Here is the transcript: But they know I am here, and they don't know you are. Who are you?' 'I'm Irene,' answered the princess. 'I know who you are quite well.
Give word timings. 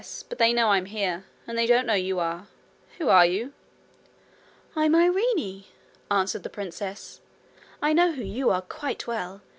But 0.29 0.39
they 0.39 0.51
know 0.51 0.69
I 0.69 0.79
am 0.79 0.85
here, 0.87 1.25
and 1.45 1.55
they 1.55 1.67
don't 1.67 1.85
know 1.85 1.93
you 1.93 2.17
are. 2.19 2.47
Who 2.97 3.07
are 3.09 3.23
you?' 3.23 3.53
'I'm 4.75 4.95
Irene,' 4.95 5.65
answered 6.09 6.41
the 6.41 6.49
princess. 6.49 7.21
'I 7.83 7.93
know 7.93 8.11
who 8.13 8.23
you 8.23 8.49
are 8.49 8.63
quite 8.63 9.05
well. 9.05 9.41